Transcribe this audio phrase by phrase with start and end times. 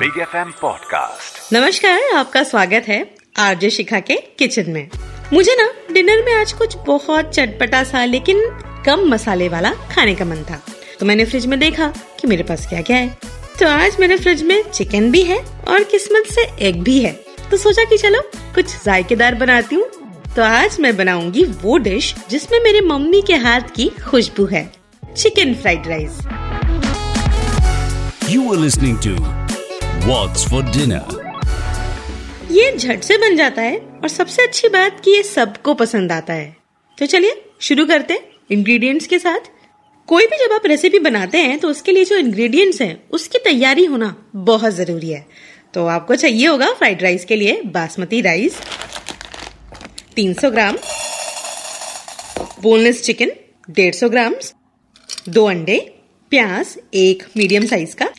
[0.00, 2.98] Big F M podcast नमस्कार आपका स्वागत है
[3.38, 4.88] आरजे शिखा के किचन में।
[5.32, 8.40] मुझे ना डिनर में आज कुछ बहुत चटपटा सा लेकिन
[8.86, 10.60] कम मसाले वाला खाने का मन था।
[11.00, 11.88] तो मैंने फ्रिज में देखा
[12.20, 13.18] कि मेरे पास क्या क्या है।
[13.60, 17.12] तो आज मेरे फ्रिज में चिकन भी है और किस्मत से एग भी है।
[17.50, 18.22] तो सोचा कि चलो
[18.54, 19.84] कुछ जायकेदार बनाती हूँ।
[20.36, 24.64] तो आज मैं बनाऊँगी वो डिश जिसमें मेरे मम्मी के हाथ की खुशबू है
[25.16, 26.18] chicken fried rice
[28.30, 29.39] you are listening to
[30.00, 31.18] what's for dinner
[32.50, 36.32] ये झट से बन जाता है और सबसे अच्छी बात कि ये सबको पसंद आता
[36.32, 36.56] है।
[36.98, 39.50] तो चलिए, शुरू करते हैं इंग्रेडिएंट्स के साथ।
[40.08, 43.84] कोई भी जब आप रेसिपी बनाते हैं तो उसके लिए जो इंग्रेडिएंट्स हैं, उसकी तैयारी
[43.84, 45.24] होना बहुत ज़रूरी है।
[45.74, 48.56] तो आपको चाहिए होगा फ्राइड राइस के लिए basmati rice
[50.16, 50.76] 300 gram
[52.62, 53.30] boneless chicken
[53.70, 54.34] 150 gram
[55.28, 55.78] दो अंडे,
[56.32, 58.09] प्याज एक मीडियम साइज़ का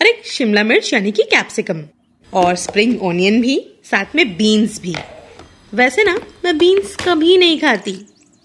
[0.00, 1.82] और एक शिमला मिर्च यानी कि कैप्सिकम
[2.32, 4.94] और स्प्रिंग ओनियन भी, साथ में बीन्स भी।
[5.74, 7.94] वैसे ना, मैं बीन्स कभी नहीं खाती,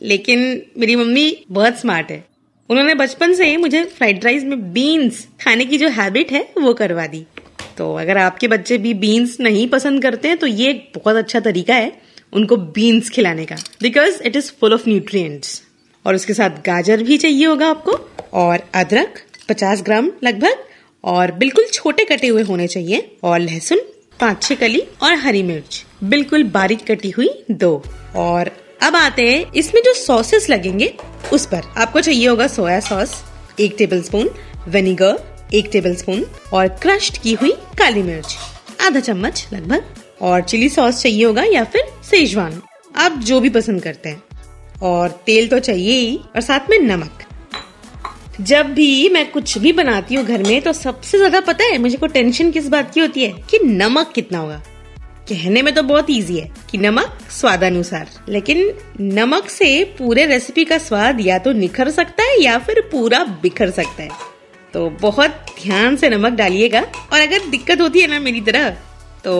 [0.01, 0.39] लेकिन
[0.77, 2.23] मेरी मम्मी बहुत स्मार्ट है।
[2.69, 6.73] उन्होंने बचपन से ही मुझे फ्राइड राइस में बीन्स खाने की जो हैबिट है, वो
[6.73, 7.25] करवा दी।
[7.77, 11.39] तो अगर आपके बच्चे भी बीन्स नहीं पसंद करते हैं तो ये एक बहुत अच्छा
[11.39, 11.91] तरीका है
[12.33, 15.61] उनको बीन्स खिलाने का। Because it is full of nutrients
[16.05, 17.99] और उसके साथ गाजर भी चाहिए होगा आपको,
[18.33, 20.63] और अदरक 50 ग्राम लगभग।
[21.05, 23.79] और बिल्कुल छोटे कटे हुए होने चाहिए और लहसुन
[24.19, 27.83] पाँच छह कली और हरी मिर्च। बिल्कुल बारीक कटी हुई दो।
[28.15, 28.51] और
[28.83, 30.93] अब आते हैं इसमें जो सॉसेस लगेंगे,
[31.33, 33.23] उस पर। आपको चाहिए होगा सोया सॉस
[33.59, 34.29] एक टेबल स्पून
[34.67, 35.19] वेनिगर
[35.53, 38.37] एक टेबल स्पून और क्रश्ड की हुई काली मिर्च।
[38.85, 39.85] आधा चम्मच लगभग।
[40.21, 42.61] और चिली सॉस चाहिए होगा या फिर सेजवान
[42.95, 44.23] आप जो भी पसंद करते हैं।
[44.81, 47.24] और तेल तो चाहिए ही, और साथ में नमक।
[48.41, 51.97] जब भी मैं कुछ भी बनाती हूँ घर में तो सबसे ज़्यादा पता है मुझे
[51.97, 54.61] को टेंशन किस बात की होती है कि नमक कितना होगा।
[55.29, 60.77] कहने में तो बहुत इजी है कि नमक स्वादानुसार, लेकिन नमक से पूरे रेसिपी का
[60.79, 64.09] स्वाद या तो निखर सकता है या फिर पूरा बिखर सकता है।
[64.73, 68.69] तो बहुत ध्यान से नमक डालिएगा, और अगर दिक्कत होती है ना मेरी तरह
[69.23, 69.33] तो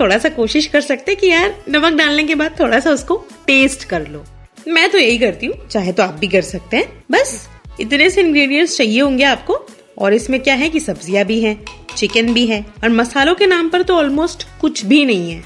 [0.00, 3.84] थोड़ा सा कोशिश कर सकते कि यार नमक डालने के बाद थोड़ा सा उसको टेस्ट
[3.84, 4.24] कर लो।
[4.68, 7.48] मैं तो यही करती हूँ, चाहे तो आप भी कर सकते हैं, बस
[7.80, 9.66] इतने से इंग्रेडिएंट्स चाहिए होंगे आपको।
[9.98, 11.58] और इसमें क्या है कि सब्ज़ियाँ भी हैं
[11.96, 15.40] चिकन भी है, और मसालों के नाम पर तो ऑलमोस्ट कुछ भी नहीं है।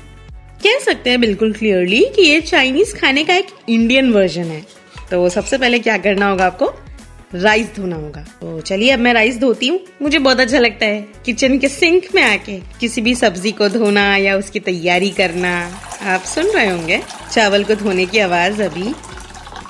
[0.63, 4.65] कह सकते हैं बिल्कुल क्लियरली कि ये चाइनीज़ खाने का एक इंडियन वर्जन है।
[5.11, 6.73] तो सबसे पहले क्या करना होगा आपको?
[7.35, 11.01] राइस धोना होगा। तो चलिए अब मैं राइस धोती हूँ। मुझे बहुत अच्छा लगता है
[11.25, 15.55] किचन के सिंक में आके किसी भी सब्ज़ी को धोना या उसकी तैयारी करना।
[16.05, 17.01] आप सुन रहे होंगे
[17.33, 18.95] चावल को धोने की आवाज़ अभी।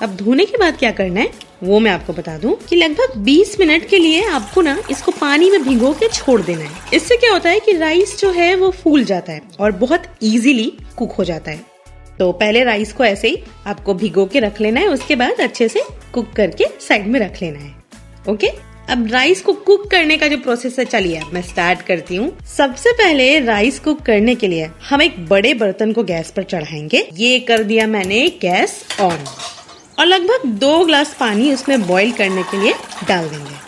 [0.03, 1.31] अब धोने के बाद क्या करना है?
[1.63, 5.51] वो मैं आपको बता दूँ कि लगभग 20 मिनट के लिए आपको ना इसको पानी
[5.51, 8.71] में भिगो के छोड़ देना है। इससे क्या होता है कि राइस जो है वो
[8.73, 11.61] फूल जाता है और बहुत इजीली कुक हो जाता है।
[12.19, 15.69] तो पहले राइस को ऐसे ही आपको भिगो के रख लेना है, उसके बाद अच्छे
[15.69, 15.83] से
[16.15, 17.75] कुक करके साइड में रख लेना है।
[18.29, 18.51] ओके
[18.91, 22.31] अब राइस को कुक करने का जो प्रोसेस है, चलिए अब मैं स्टार्ट करती हूँ।
[22.47, 27.07] सबसे पहले राइस कुक करने के लिए हम एक बड़े बर्तन को गैस पर चढ़ाएँगे।
[27.15, 29.25] ये कर दिया मैंने गैस ऑन
[29.99, 32.75] और लगभग दो ग्लास पानी उसमें बॉईल करने के लिए
[33.09, 33.63] डाल देंगे।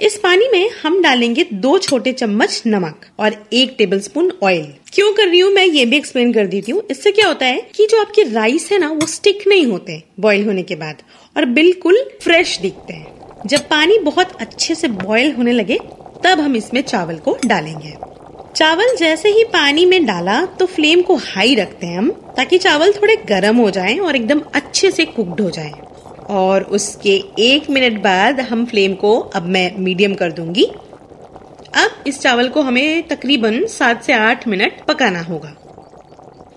[0.00, 5.28] इस पानी में हम डालेंगे दो छोटे चम्मच नमक और एक टेबलस्पून ऑयल क्यों कर
[5.28, 5.52] रही हूँ?
[5.52, 8.70] मैं ये भी एक्सप्लेन कर देती हूँ। इससे क्या होता है कि जो आपके राइस
[8.72, 11.02] है ना, वो स्टिक नहीं होते बॉईल होने के बाद
[11.36, 15.78] और बिल्कुल फ्रेश दिखते हैं। जब पानी बहुत अच्छे से बॉईल होने लगे,
[16.24, 17.94] तब हम इसमें चावल को डालेंगे।
[18.56, 22.92] चावल जैसे ही पानी में डाला तो फ्लेम को हाई रखते हैं हम, ताकि चावल
[22.92, 25.72] थोड़े गर्म हो जाएँ और एकदम अच्छे से कुकड हो जाएँ।
[26.30, 30.64] और उसके एक मिनट बाद हम फ्लेम को अब मैं मीडियम कर दूँगी।
[31.74, 35.54] अब इस चावल को हमें तकरीबन सात से आठ मिनट पकाना होगा।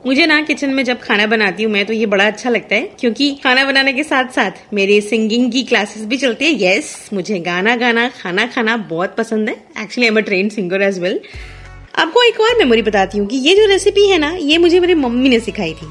[0.05, 2.81] मुझे ना किचन में जब खाना बनाती हूँ मैं तो ये बड़ा अच्छा लगता है,
[2.99, 7.39] क्योंकि खाना बनाने के साथ साथ मेरे सिंगिंग की क्लासेस भी चलती है। यस मुझे
[7.41, 11.19] गाना गाना, खाना खाना बहुत पसंद है। Actually I am a trained singer as well
[11.97, 14.93] आपको एक और मेमोरी बताती हूँ कि ये जो रेसिपी है ना, ये मुझे मेरी
[14.95, 15.85] मम्मी ने सिखाई थी।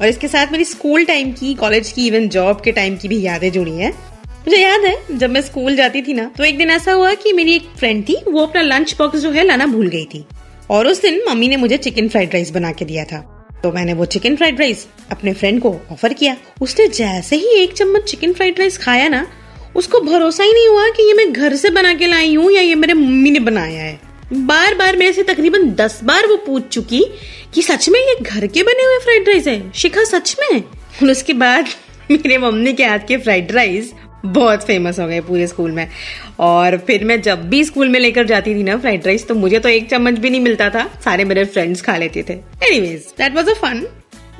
[0.00, 3.20] और इसके साथ मेरी स्कूल टाइम की कॉलेज की इवन जॉब के टाइम की भी
[3.22, 3.92] यादें जुड़ी हैं।
[4.26, 7.32] मुझे याद है, जब मैं स्कूल जाती थी ना तो एक दिन ऐसा हुआ कि
[7.32, 10.24] मेरी एक फ्रेंड थी, वो अपना लंच बॉक्स जो है लाना भूल गई थी।
[10.70, 13.20] और उस दिन मम्मी ने मुझे चिकन फ्राइड राइस बना के दिया था।
[13.62, 17.72] तो मैंने वो चिकन फ्राइड राइस अपने फ्रेंड को ऑफ़र किया। उसने जैसे ही एक
[17.72, 19.26] चम्मच चिकन फ्राइड राइस खाया ना,
[19.76, 22.62] उसको भरोसा ही नहीं हुआ कि ये मैं घर से बना के लाई हूँ या
[22.62, 24.00] ये मेरे मम्मी ने बनाया है।
[24.32, 27.04] बार बार मेरे से तकरीबन दस बार वो पूछ चुकी
[27.54, 29.72] कि सच में ये घर के बने हुए फ्राइड राइस है?
[29.72, 30.60] शिखा, सच में?
[30.60, 31.68] और उसके बाद
[32.10, 33.92] मेरे मम्मी के हाथ के फ्राइड राइस
[34.24, 35.88] बहुत फ़ेमस हो गए पूरे स्कूल में।
[36.40, 39.58] और फिर मैं जब भी स्कूल में लेकर जाती थी ना फ्राइड राइस तो मुझे
[39.58, 43.34] तो एक चम्मच भी नहीं मिलता था। सारे मेरे फ्रेंड्स खा लेते थे। Anyways that
[43.34, 43.86] was a fun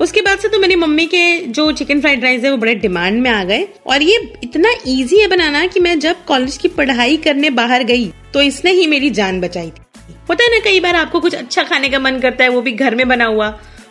[0.01, 3.21] उसके बाद से तो मेरी मम्मी के जो चिकन फ्राइड राइस है, वो बड़े डिमांड
[3.21, 7.17] में आ गए। और ये इतना इजी है बनाना कि मैं जब कॉलेज की पढ़ाई
[7.17, 10.95] करने बाहर गई तो इसने ही मेरी जान बचाई थी। होता है ना, कई बार
[10.95, 13.49] आपको कुछ अच्छा खाने का मन करता है, वो भी घर में बना हुआ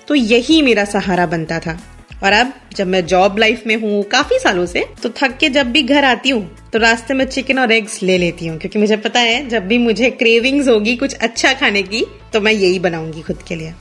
[0.09, 1.79] तो यही मेरा सहारा बनता था।
[2.23, 5.71] और अब जब मैं जॉब लाइफ में हूँ काफ़ी सालों से तो थक के जब
[5.73, 8.97] भी घर आती हूँ तो रास्ते में चिकन और एग्स ले लेती हूँ, क्योंकि मुझे
[8.99, 13.23] पता है, जब भी मुझे क्रेविंग्स होगी कुछ अच्छा खाने की तो मैं यही बनाऊँगी
[13.23, 13.73] खुद के लिए।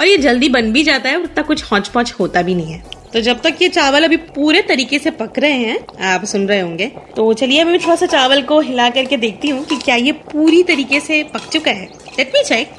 [0.00, 2.82] और ये जल्दी बन भी जाता है उतना कुछ हौच पौच होता भी नहीं है।
[3.16, 6.60] तो जब तक ये चावल अभी पूरे तरीके से पक रहे हैं, आप सुन रहे
[6.60, 6.86] होंगे।
[7.16, 10.62] तो चलिए, अभी थोड़ा सा चावल को हिला करके देखती हूँ कि क्या ये पूरी
[10.62, 11.86] तरीके से पक चुका है।
[12.18, 12.74] लेट मी चेक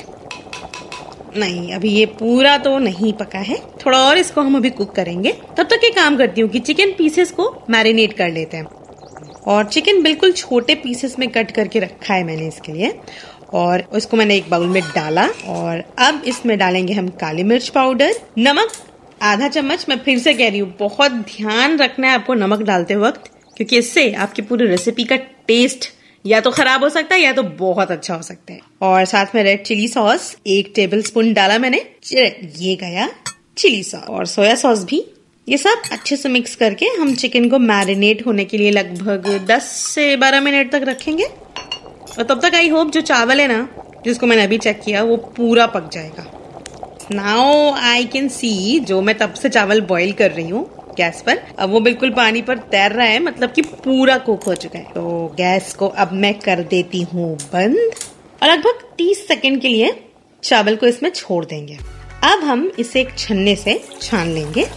[1.37, 5.31] नहीं, अभी ये पूरा तो नहीं पका है। थोड़ा और इसको हम अभी कुक करेंगे।
[5.57, 8.65] तब तक ये काम करती हूँ कि चिकन पीसेस को मैरिनेट कर लेते हैं।
[9.47, 12.93] और चिकन बिल्कुल छोटे पीसेस में कट करके रखा है मैंने इसके लिए।
[13.53, 18.13] और उसको मैंने एक बाउल में डाला। और अब इसमें डालेंगे हम काली मिर्च पाउडर
[18.37, 18.83] नमक
[19.21, 22.95] आधा चम्मच मैं फिर से कह रही हूँ, बहुत ध्यान रखना है आपको नमक डालते
[22.95, 25.15] वक्त, क्योंकि इससे आपकी पूरी रेसिपी का
[25.47, 25.85] टेस्ट
[26.25, 29.35] या तो खराब हो सकता है, या तो बहुत अच्छा हो सकता है। और साथ
[29.35, 31.77] में रेड चिली सॉस एक टेबल स्पून डाला मैंने,
[32.13, 33.09] ये गया
[33.57, 35.03] चिली सॉस और सोया सॉस भी,
[35.47, 39.71] ये सब अच्छे से मिक्स करके हम चिकन को मैरिनेट होने के लिए लगभग 10
[39.85, 43.67] से 12 मिनट तक रखेंगे। और तब तक आई होप जो चावल है ना,
[44.05, 46.33] जिसको मैंने अभी चेक किया, वो पूरा पक जाएगा।
[47.11, 50.63] नाउ आई कैन सी जो मैं तब से चावल बॉईल कर रही हूँ
[50.97, 54.55] गैस पर। अब वो बिल्कुल पानी पर तैर रहा है मतलब कि पूरा कुक हो
[54.55, 57.77] चुका है। तो गैस को अब मैं कर देती हूँ बंद।
[58.43, 59.93] और लगभग 30 सेकंड के लिए
[60.43, 61.77] चावल को इसमें छोड़ देंगे।
[62.23, 64.67] अब हम इसे एक छन्ने से छान लेंगे।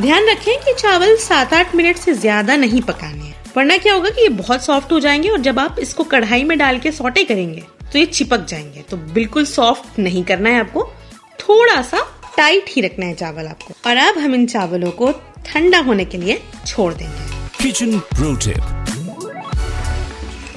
[0.00, 4.10] ध्यान रखें कि चावल सात आठ मिनट से ज़्यादा नहीं पकाने हैं। वरना क्या होगा
[4.10, 7.24] कि ये बहुत सॉफ्ट हो जाएँगे और जब आप इसको कढ़ाई में डाल के सोटे
[7.24, 10.90] करेंगे तो ये चिपक जाएँगे। तो बिल्कुल सॉफ्ट नहीं करना है आपको।
[11.42, 12.00] थोड़ा सा
[12.36, 15.12] टाइट ही रखना है चावल आपको। और अब हम इन चावलों को
[15.46, 17.30] ठंडा होने के लिए छोड़ देंगे।
[17.62, 18.70] Kitchen pro tip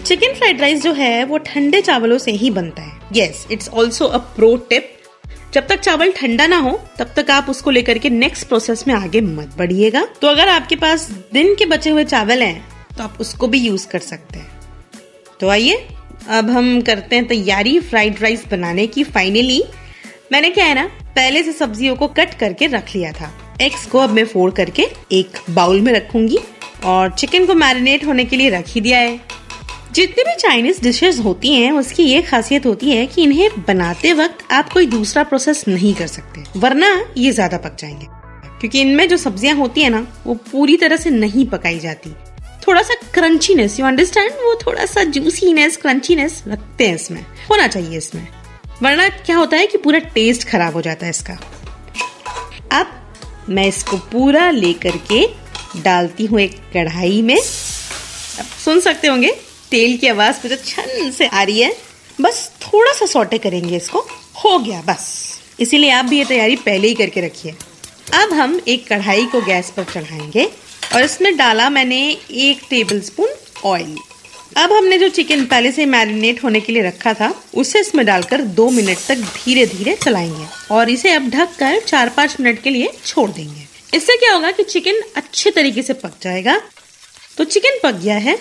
[0.05, 4.05] chicken fried rice जो है वो ठंडे चावलों से ही बनता है। Yes it's also
[4.05, 4.91] a pro tip
[5.53, 8.93] जब तक चावल ठंडा ना हो तब तक आप उसको लेकर के नेक्स्ट प्रोसेस में
[8.93, 12.65] आगे मत बढ़िएगा। तो अगर आपके पास दिन के बचे हुए चावल हैं
[12.97, 14.51] तो आप उसको भी यूज़ कर सकते हैं।
[15.39, 15.88] तो आइए
[16.29, 19.63] अब हम करते हैं तैयारी फ्राइड राइस बनाने की फाइनली
[20.31, 20.86] मैंने क्या है ना,
[21.16, 23.31] पहले से सब्जियों को कट करके रख लिया था।
[23.62, 26.38] एग्स को अब मैं फोड़ करके एक बाउल में रखूँगी
[26.86, 29.19] और चिकन को मैरिनेट होने के लिए रख ही दिया है।
[29.94, 34.51] जितनी भी चाइनीज़ डिशेस होती हैं, उसकी ये खासियत होती है कि इन्हें बनाते वक्त
[34.51, 38.07] आप कोई दूसरा प्रोसेस नहीं कर सकते, वरना ये ज़्यादा पक जाएँगे।
[38.60, 42.13] क्योंकि इनमें जो सब्ज़ियाँ होती है ना, वो पूरी तरह से नहीं पकाई जाती।
[42.68, 47.98] थोड़ा सा क्रंचीनेस यू अंडरस्टैंड वो थोड़ा सा जूसीनेस क्रंचीनेस रखते हैं इसमें। होना चाहिए
[47.98, 48.27] इसमें।
[48.83, 51.33] वरना क्या होता है कि पूरा टेस्ट खराब हो जाता है इसका।
[52.72, 53.13] अब
[53.50, 55.27] मैं इसको पूरा लेकर के
[55.81, 59.31] डालती हूँ एक कढ़ाई में। अब सुन सकते होंगे,
[59.72, 61.75] तेल की आवाज़ कुछ छन से आ रही है।
[62.22, 64.00] बस थोड़ा सा सोटे करेंगे इसको।
[64.44, 67.56] हो गया, बस। इसीलिए आप भी ये तैयारी पहले ही करके रखिए।
[68.13, 70.51] अब हम एक कढ़ाई को गैस पर चढ़ाएँगे
[70.94, 73.30] और इसमें डाला मैंने एक टेबल स्पून
[73.66, 73.95] ऑयल
[74.57, 78.42] अब हमने जो चिकन पहले से मैरिनेट होने के लिए रखा था, उसे इसमें डालकर
[78.42, 82.69] दो मिनट तक धीरे धीरे चलाएँगे और इसे अब ढक कर चार पाँच मिनट के
[82.69, 83.67] लिए छोड़ देंगे।
[83.98, 86.62] इससे क्या होगा कि चिकन अच्छे तरीके से पक जाएगा।
[87.38, 88.38] तो चिकन पक गया है।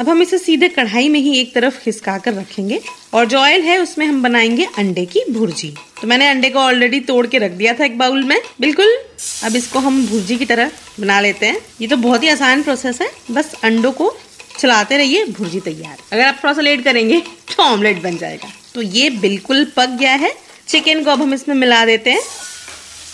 [0.00, 2.80] अब हम इसे सीधे कढ़ाई में ही एक तरफ़ खिसका कर रखेंगे
[3.14, 7.00] और जो ऑयल है उसमें हम बनाएँगे अंडे की भुर्जी। तो मैंने अंडे को ऑलरेडी
[7.00, 8.98] तोड़ के रख दिया था एक बाउल में। बिल्कुल।
[9.44, 13.00] अब इसको हम भुर्जी की तरह बना लेते हैं। ये तो बहुत ही आसान प्रोसेस
[13.02, 14.16] है। बस अंडों को
[14.56, 18.82] चलाते रहिए, भुर्जी तैयार। अगर आप थोड़ा सा लेट करेंगे तो ऑमलेट बन जाएगा। तो
[18.82, 20.32] ये बिल्कुल पक गया है।
[20.68, 22.20] चिकन को अब हम इसमें मिला देते हैं।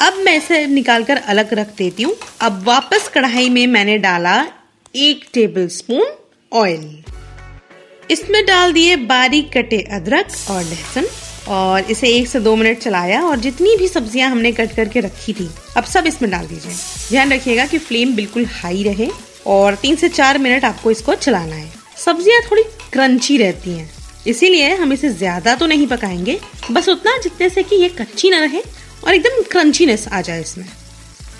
[0.00, 4.44] अब मैं इसे निकाल कर अलग रख देती हूँ। अब वापस कढ़ाई में मैंने डाला
[4.94, 6.06] एक टेबल स्पून
[6.52, 7.02] ऑयल
[8.10, 11.06] इसमें डाल दिए बारीक कटे अदरक और लहसुन।
[11.48, 15.32] और इसे एक से दो मिनट चलाया और जितनी भी सब्ज़ियाँ हमने कट करके रखी
[15.32, 16.72] थी, अब सब इसमें डाल दीजिए।
[17.08, 19.08] ध्यान रखिएगा कि फ्लेम बिल्कुल हाई रहे।
[19.46, 23.90] और तीन से चार मिनट आपको इसको चलाना है। सब्ज़ियाँ थोड़ी क्रंची रहती हैं।
[24.26, 26.38] इसीलिए हम इसे ज़्यादा तो नहीं पकाएँगे,
[26.70, 28.60] बस उतना जितने से कि ये कच्ची ना रहे
[29.04, 30.66] और एकदम क्रंचीनेस आ जाए इसमें।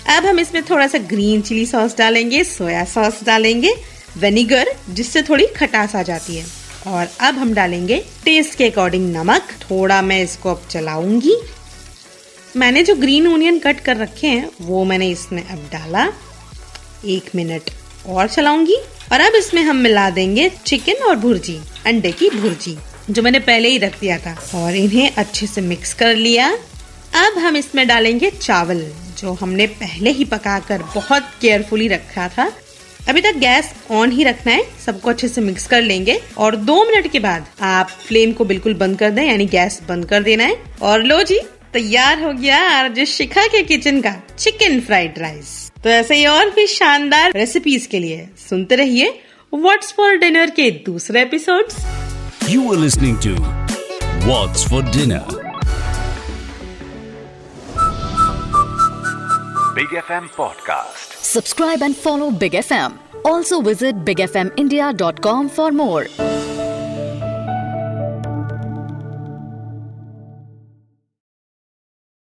[0.09, 3.73] अब हम इसमें थोड़ा सा ग्रीन चिली सॉस डालेंगे, सोया सॉस डालेंगे,
[4.17, 6.45] वेनिगर, जिससे थोड़ी खटास आ जाती है।
[6.87, 11.35] और अब हम डालेंगे टेस्ट के अकॉर्डिंग नमक। थोड़ा मैं इसको अब चलाऊँगी।
[12.57, 16.07] मैंने जो ग्रीन ओनियन कट कर रखे हैं, वो मैंने इसमें अब डाला।
[17.05, 17.69] एक मिनट।
[18.07, 18.77] और चलाऊँगी।
[19.11, 22.77] और अब इसमें हम मिला देंगे चिकन और भुर्जी, अंडे की भुर्जी,
[23.09, 26.57] जो मैंने पहले ही रख दिया था। और इन्हें अच्छे से मिक्स कर लिया।
[27.15, 32.51] अब हम इसमें डालेंगे चावल, जो हमने पहले ही पकाकर बहुत केयरफुली रखा था।
[33.09, 36.83] अभी तक गैस ऑन ही रखना है, सबको अच्छे से मिक्स कर लेंगे। और दो
[36.85, 40.43] मिनट के बाद आप फ्लेम को बिल्कुल बंद कर दें, यानी गैस बंद कर देना
[40.43, 41.39] है। और लो जी,
[41.73, 46.49] तैयार हो गया आरजे शिखा के किचन का चिकन फ्राइड राइस तो ऐसे ही और
[46.49, 49.09] भी शानदार रेसिपीज़ के लिए सुनते रहिए
[49.53, 51.73] व्हाट्स फॉर डिनर के दूसरे episode
[52.49, 53.35] you are listening to
[54.27, 55.41] what's for dinner
[59.75, 64.51] Big F M podcast subscribe and follow Big F M also visit Big F M
[64.59, 66.07] India dot com for more